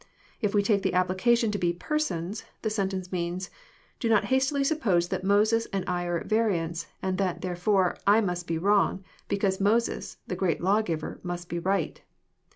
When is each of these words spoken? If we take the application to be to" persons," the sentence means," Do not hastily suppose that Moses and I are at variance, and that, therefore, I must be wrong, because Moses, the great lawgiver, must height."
If 0.41 0.55
we 0.55 0.63
take 0.63 0.81
the 0.81 0.95
application 0.95 1.51
to 1.51 1.59
be 1.59 1.73
to" 1.73 1.79
persons," 1.85 2.43
the 2.63 2.71
sentence 2.71 3.11
means," 3.11 3.51
Do 3.99 4.09
not 4.09 4.25
hastily 4.33 4.63
suppose 4.63 5.09
that 5.09 5.23
Moses 5.23 5.67
and 5.71 5.85
I 5.87 6.05
are 6.05 6.17
at 6.17 6.25
variance, 6.25 6.87
and 7.03 7.19
that, 7.19 7.41
therefore, 7.41 7.95
I 8.07 8.19
must 8.19 8.47
be 8.47 8.57
wrong, 8.57 9.03
because 9.27 9.61
Moses, 9.61 10.17
the 10.25 10.35
great 10.35 10.59
lawgiver, 10.59 11.19
must 11.21 11.51
height." 11.51 12.01